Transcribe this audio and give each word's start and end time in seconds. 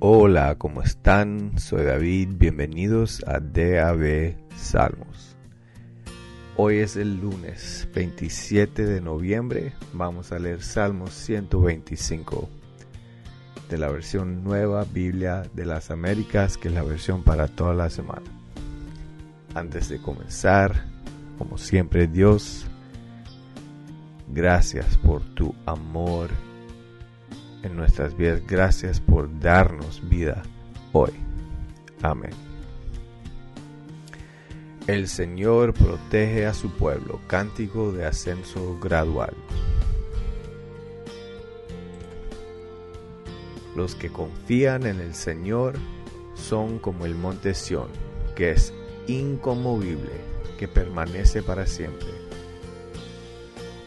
Hola, 0.00 0.56
¿cómo 0.58 0.82
están? 0.82 1.58
Soy 1.58 1.84
David, 1.84 2.30
bienvenidos 2.32 3.22
a 3.26 3.38
DAB 3.38 4.34
Salmos. 4.56 5.36
Hoy 6.56 6.78
es 6.78 6.96
el 6.96 7.20
lunes 7.20 7.88
27 7.94 8.84
de 8.84 9.00
noviembre, 9.00 9.72
vamos 9.92 10.32
a 10.32 10.38
leer 10.38 10.62
Salmos 10.62 11.12
125 11.12 12.48
de 13.70 13.78
la 13.78 13.88
versión 13.88 14.42
nueva 14.42 14.84
Biblia 14.84 15.42
de 15.54 15.64
las 15.64 15.90
Américas, 15.90 16.58
que 16.58 16.68
es 16.68 16.74
la 16.74 16.82
versión 16.82 17.22
para 17.22 17.46
toda 17.46 17.72
la 17.72 17.88
semana. 17.88 18.26
Antes 19.54 19.88
de 19.88 20.02
comenzar, 20.02 20.84
como 21.38 21.56
siempre 21.56 22.08
Dios, 22.08 22.66
gracias 24.28 24.98
por 24.98 25.22
tu 25.22 25.54
amor 25.64 26.30
en 27.64 27.76
nuestras 27.76 28.16
vidas. 28.16 28.42
Gracias 28.46 29.00
por 29.00 29.40
darnos 29.40 30.06
vida 30.08 30.42
hoy. 30.92 31.12
Amén. 32.02 32.30
El 34.86 35.08
Señor 35.08 35.72
protege 35.72 36.46
a 36.46 36.54
su 36.54 36.70
pueblo. 36.70 37.20
Cántico 37.26 37.90
de 37.90 38.04
ascenso 38.04 38.78
gradual. 38.80 39.34
Los 43.74 43.94
que 43.94 44.10
confían 44.10 44.86
en 44.86 45.00
el 45.00 45.14
Señor 45.14 45.74
son 46.34 46.78
como 46.78 47.06
el 47.06 47.14
monte 47.14 47.54
Sión, 47.54 47.88
que 48.36 48.52
es 48.52 48.72
inconmovible, 49.08 50.12
que 50.58 50.68
permanece 50.68 51.42
para 51.42 51.66
siempre 51.66 52.23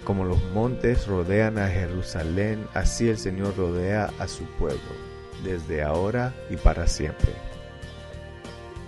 como 0.07 0.23
los 0.23 0.41
montes 0.53 1.05
rodean 1.05 1.57
a 1.57 1.67
Jerusalén, 1.67 2.65
así 2.73 3.09
el 3.09 3.17
Señor 3.17 3.57
rodea 3.57 4.09
a 4.19 4.29
su 4.29 4.45
pueblo, 4.57 4.79
desde 5.43 5.83
ahora 5.83 6.33
y 6.49 6.55
para 6.55 6.87
siempre. 6.87 7.33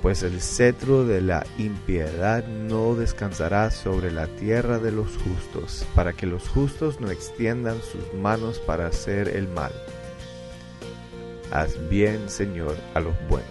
Pues 0.02 0.24
el 0.24 0.40
cetro 0.40 1.04
de 1.04 1.20
la 1.20 1.46
impiedad 1.58 2.48
no 2.48 2.96
descansará 2.96 3.70
sobre 3.70 4.12
la 4.12 4.28
tierra 4.28 4.80
de 4.80 4.94
los 4.94 5.10
justos, 5.18 5.86
para 5.94 6.14
que 6.14 6.26
los 6.26 6.48
justos 6.48 7.02
no 7.02 7.12
extiendan 7.12 7.82
sus 7.82 8.14
manos 8.14 8.60
para 8.60 8.88
hacer 8.88 9.28
el 9.28 9.50
mal. 9.50 9.74
Haz 11.52 11.76
bien, 11.90 12.30
Señor, 12.30 12.78
a 12.94 13.02
los 13.02 13.16
buenos 13.28 13.50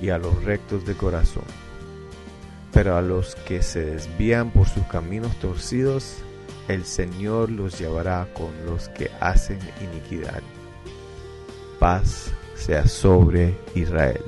y 0.00 0.10
a 0.10 0.18
los 0.18 0.44
rectos 0.44 0.86
de 0.86 0.94
corazón. 0.94 1.46
Pero 2.72 2.96
a 2.96 3.02
los 3.02 3.34
que 3.34 3.60
se 3.60 3.84
desvían 3.84 4.52
por 4.52 4.68
sus 4.68 4.84
caminos 4.84 5.34
torcidos, 5.40 6.22
el 6.68 6.84
Señor 6.84 7.50
los 7.50 7.78
llevará 7.78 8.28
con 8.34 8.50
los 8.66 8.88
que 8.90 9.10
hacen 9.20 9.58
iniquidad. 9.80 10.42
Paz 11.78 12.32
sea 12.54 12.86
sobre 12.86 13.54
Israel. 13.74 14.22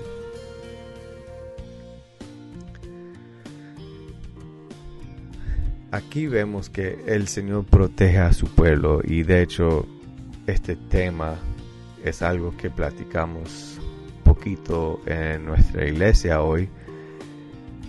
Aquí 5.90 6.26
vemos 6.26 6.68
que 6.68 6.98
el 7.06 7.28
Señor 7.28 7.64
protege 7.64 8.18
a 8.18 8.32
su 8.32 8.46
pueblo 8.46 9.00
y 9.02 9.22
de 9.22 9.42
hecho 9.42 9.86
este 10.46 10.76
tema 10.76 11.36
es 12.04 12.20
algo 12.20 12.54
que 12.56 12.70
platicamos 12.70 13.80
poquito 14.22 15.00
en 15.06 15.46
nuestra 15.46 15.86
iglesia 15.86 16.42
hoy, 16.42 16.68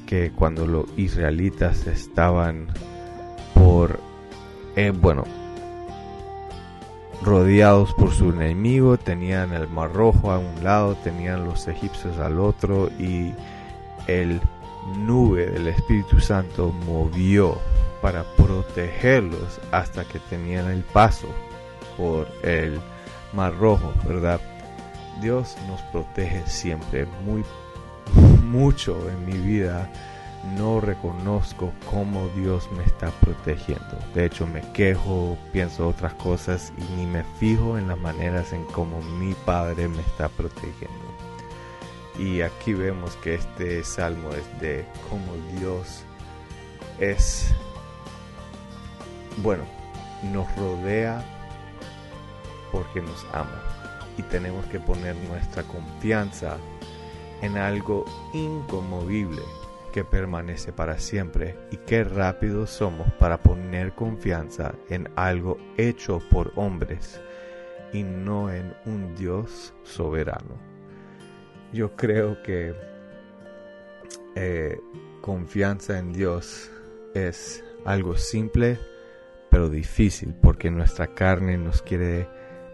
que 0.07 0.31
cuando 0.31 0.65
los 0.65 0.85
israelitas 0.97 1.85
estaban 1.87 2.67
por 3.53 3.99
eh, 4.79 4.91
bueno, 4.91 5.25
rodeados 7.21 7.93
por 7.95 8.13
su 8.13 8.29
enemigo, 8.29 8.97
tenían 8.97 9.51
el 9.51 9.67
mar 9.67 9.91
rojo 9.91 10.31
a 10.31 10.39
un 10.39 10.63
lado, 10.63 10.95
tenían 10.95 11.43
los 11.43 11.67
egipcios 11.67 12.17
al 12.17 12.39
otro 12.39 12.89
y 12.97 13.33
el 14.07 14.39
nube 14.95 15.47
del 15.47 15.67
Espíritu 15.67 16.21
Santo 16.21 16.73
movió 16.85 17.57
para 18.01 18.23
protegerlos 18.37 19.59
hasta 19.71 20.05
que 20.05 20.19
tenían 20.29 20.69
el 20.71 20.83
paso 20.83 21.27
por 21.97 22.29
el 22.43 22.79
mar 23.33 23.53
rojo, 23.57 23.91
¿verdad? 24.07 24.39
Dios 25.21 25.57
nos 25.67 25.81
protege 25.91 26.41
siempre, 26.47 27.05
muy 27.25 27.43
mucho 28.45 28.97
en 29.09 29.25
mi 29.25 29.37
vida 29.37 29.91
no 30.43 30.79
reconozco 30.79 31.71
cómo 31.89 32.27
Dios 32.29 32.69
me 32.71 32.83
está 32.83 33.11
protegiendo. 33.19 33.97
De 34.13 34.25
hecho, 34.25 34.47
me 34.47 34.61
quejo, 34.71 35.37
pienso 35.51 35.87
otras 35.87 36.13
cosas 36.15 36.71
y 36.77 36.95
ni 36.95 37.05
me 37.05 37.23
fijo 37.39 37.77
en 37.77 37.87
las 37.87 37.97
maneras 37.97 38.53
en 38.53 38.63
cómo 38.65 39.01
mi 39.01 39.33
Padre 39.45 39.87
me 39.87 40.01
está 40.01 40.29
protegiendo. 40.29 40.97
Y 42.17 42.41
aquí 42.41 42.73
vemos 42.73 43.15
que 43.17 43.35
este 43.35 43.83
salmo 43.83 44.29
es 44.31 44.61
de 44.61 44.85
cómo 45.09 45.33
Dios 45.57 46.03
es, 46.99 47.53
bueno, 49.37 49.63
nos 50.23 50.53
rodea 50.55 51.23
porque 52.71 53.01
nos 53.01 53.25
ama. 53.33 53.63
Y 54.17 54.23
tenemos 54.23 54.65
que 54.65 54.79
poner 54.79 55.15
nuestra 55.29 55.63
confianza 55.63 56.57
en 57.41 57.57
algo 57.57 58.03
inconmovible 58.33 59.41
que 59.91 60.03
permanece 60.03 60.71
para 60.71 60.99
siempre 60.99 61.57
y 61.71 61.77
qué 61.77 62.03
rápidos 62.03 62.69
somos 62.69 63.11
para 63.13 63.41
poner 63.41 63.93
confianza 63.93 64.73
en 64.89 65.09
algo 65.15 65.57
hecho 65.77 66.21
por 66.29 66.51
hombres 66.55 67.21
y 67.93 68.03
no 68.03 68.51
en 68.51 68.73
un 68.85 69.15
Dios 69.15 69.73
soberano. 69.83 70.57
Yo 71.73 71.95
creo 71.95 72.41
que 72.43 72.75
eh, 74.35 74.79
confianza 75.21 75.99
en 75.99 76.13
Dios 76.13 76.71
es 77.13 77.63
algo 77.85 78.17
simple 78.17 78.79
pero 79.49 79.69
difícil 79.69 80.33
porque 80.41 80.69
nuestra 80.69 81.07
carne 81.07 81.57
nos 81.57 81.81
quiere 81.81 82.27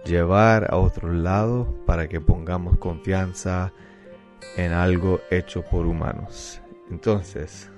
llevar 0.06 0.72
a 0.72 0.78
otro 0.78 1.12
lado 1.12 1.74
para 1.86 2.08
que 2.08 2.22
pongamos 2.22 2.78
confianza 2.78 3.74
en 4.58 4.72
algo 4.72 5.22
hecho 5.32 5.64
por 5.64 5.86
humanos. 5.86 6.62
Entonces, 6.90 7.70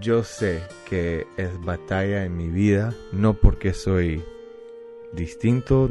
yo 0.00 0.24
sé 0.24 0.62
que 0.88 1.26
es 1.36 1.60
batalla 1.64 2.24
en 2.24 2.36
mi 2.36 2.48
vida, 2.48 2.94
no 3.12 3.34
porque 3.34 3.72
soy 3.72 4.22
distinto, 5.12 5.88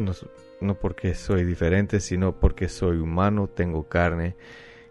no, 0.61 0.75
porque 0.75 1.15
soy 1.15 1.43
diferente, 1.43 1.99
sino 1.99 2.39
porque 2.39 2.69
soy 2.69 2.97
humano, 2.97 3.47
tengo 3.47 3.87
carne. 3.87 4.35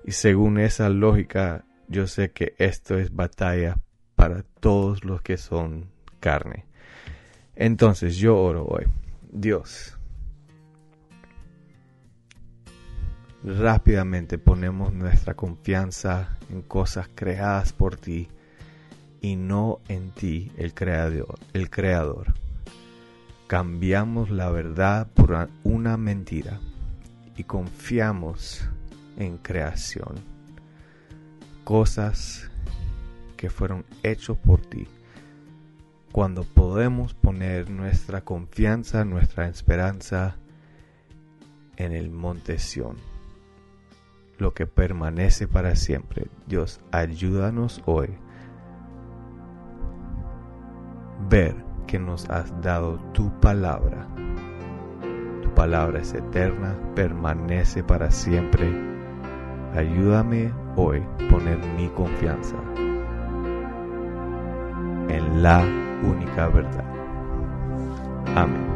Y 0.04 0.12
según 0.12 0.58
esa 0.58 0.88
lógica, 0.88 1.64
yo 1.88 2.06
sé 2.06 2.32
que 2.32 2.54
esto 2.58 2.98
es 2.98 3.14
batalla 3.14 3.78
para 4.16 4.42
todos 4.60 5.04
los 5.04 5.22
que 5.22 5.36
son 5.36 5.90
carne. 6.20 6.66
Entonces 7.54 8.16
yo 8.16 8.36
oro 8.36 8.64
hoy. 8.66 8.86
Dios, 9.30 9.98
rápidamente 13.44 14.38
ponemos 14.38 14.94
nuestra 14.94 15.34
confianza 15.34 16.38
en 16.48 16.62
cosas 16.62 17.10
creadas 17.14 17.74
por 17.74 17.96
ti 17.96 18.28
y 19.20 19.36
no 19.36 19.80
en 19.88 20.10
ti, 20.12 20.50
el 20.56 20.72
creador, 20.72 21.38
el 21.52 21.68
creador. 21.68 22.34
Cambiamos 23.46 24.30
la 24.30 24.50
verdad 24.50 25.08
por 25.12 25.50
una 25.62 25.98
mentira 25.98 26.58
y 27.36 27.44
confiamos 27.44 28.66
en 29.18 29.36
creación. 29.36 30.14
Cosas 31.64 32.50
que 33.36 33.50
fueron 33.50 33.84
hechos 34.02 34.38
por 34.38 34.62
ti. 34.62 34.86
Cuando 36.12 36.44
podemos 36.44 37.12
poner 37.12 37.68
nuestra 37.68 38.22
confianza, 38.22 39.04
nuestra 39.04 39.48
esperanza 39.48 40.36
en 41.76 41.92
el 41.92 42.10
monte 42.10 42.58
Sión 42.58 43.13
lo 44.38 44.54
que 44.54 44.66
permanece 44.66 45.48
para 45.48 45.76
siempre. 45.76 46.28
Dios, 46.46 46.80
ayúdanos 46.92 47.82
hoy 47.86 48.10
ver 51.28 51.54
que 51.86 51.98
nos 51.98 52.28
has 52.30 52.60
dado 52.62 52.98
tu 53.12 53.30
palabra. 53.40 54.06
Tu 55.42 55.50
palabra 55.54 56.00
es 56.00 56.14
eterna, 56.14 56.76
permanece 56.94 57.82
para 57.82 58.10
siempre. 58.10 58.70
Ayúdame 59.74 60.52
hoy 60.76 61.02
poner 61.30 61.58
mi 61.76 61.88
confianza 61.88 62.56
en 65.08 65.42
la 65.42 65.64
única 66.02 66.48
verdad. 66.48 66.84
Amén. 68.36 68.73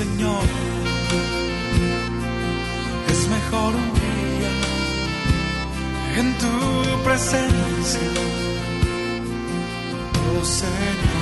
Señor. 0.00 0.42
Es 3.12 3.28
mejor 3.28 3.76
un 3.76 3.88
día 3.94 4.52
en 6.18 6.34
tu 6.38 7.04
presencia, 7.04 8.10
oh 10.36 10.44
Señor. 10.44 11.13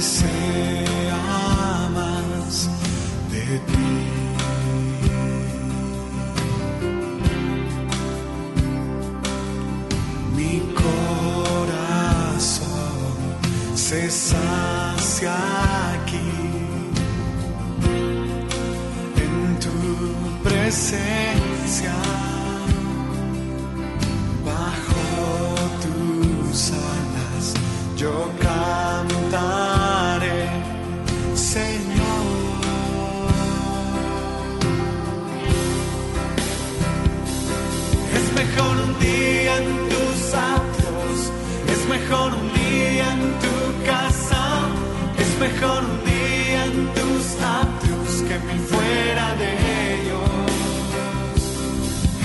sea 0.00 1.88
más 1.92 2.68
de 3.32 3.58
ti. 3.58 3.92
Mi 10.36 10.60
corazón 10.74 11.18
se 13.74 14.10
sacia 14.10 15.36
aquí 15.94 16.30
en 19.16 19.58
tu 19.58 19.78
presencia. 20.48 22.07
en 39.58 39.88
tus 39.92 40.34
atrios, 40.34 41.18
es 41.72 41.88
mejor 41.88 42.32
un 42.34 42.48
día 42.54 43.12
en 43.12 43.24
tu 43.44 43.56
casa, 43.86 44.42
es 45.18 45.30
mejor 45.38 45.80
un 45.84 46.00
día 46.04 46.64
en 46.70 46.78
tus 46.98 47.24
atrios 47.62 48.10
que 48.28 48.38
mil 48.46 48.60
fuera 48.72 49.34
de 49.42 49.50
ellos. 49.94 50.30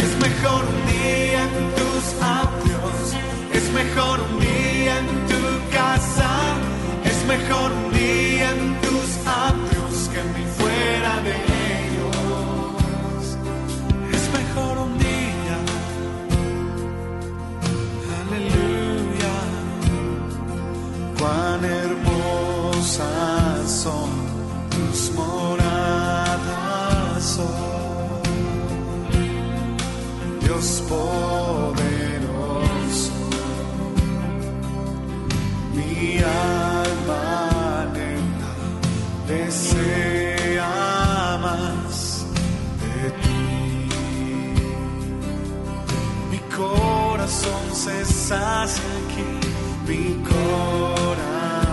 Es 0.05 0.11
mejor 0.25 0.61
un 0.73 0.81
día 0.93 1.41
en 1.43 1.65
tus 1.79 2.05
atrios, 2.41 2.97
es 3.53 3.65
mejor 3.73 4.19
día 4.39 4.42
corazón 47.23 47.65
se 47.73 48.03
sacia 48.03 48.83
aquí, 49.05 49.23
mi 49.87 50.21
corazón 50.23 51.69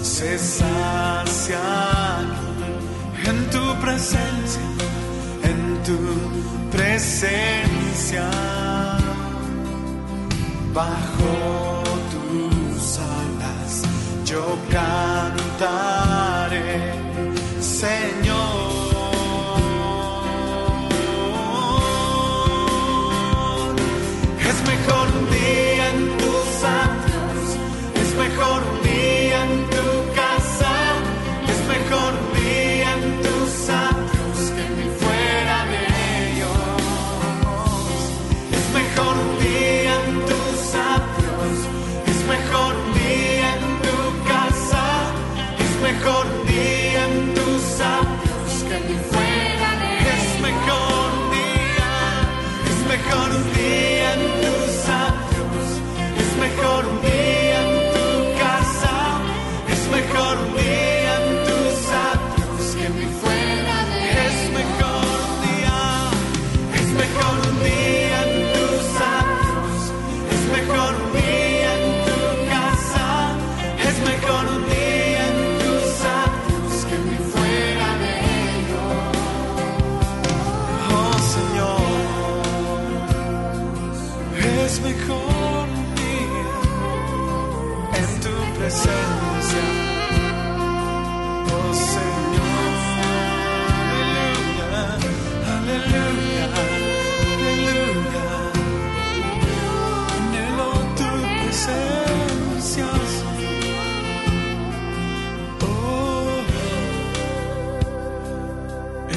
se 0.00 0.38
sacia 0.38 1.58
aquí, 2.20 2.72
en 3.28 3.50
tu 3.50 3.74
presencia, 3.82 4.62
en 5.42 5.82
tu 5.82 5.98
presencia, 6.74 8.30
bajo 10.72 11.82
tus 12.10 12.98
alas 12.98 13.82
yo 14.24 14.44
canto. 14.70 15.09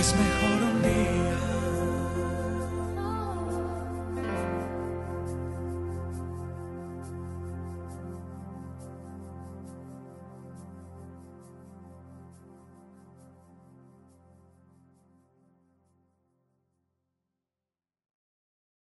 Es 0.04 0.14
mejor 0.18 0.62
un 0.64 0.82
día. 0.82 1.53